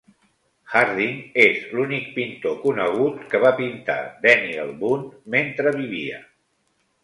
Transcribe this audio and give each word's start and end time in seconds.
Harding 0.77 1.19
és 1.43 1.59
l"únic 1.67 2.07
pintor 2.15 2.57
conegut 2.65 3.21
que 3.35 3.43
va 3.45 3.53
pintar 3.61 4.01
Daniel 4.27 4.75
Boone 4.83 5.23
mentre 5.39 5.79
vivia. 5.81 6.23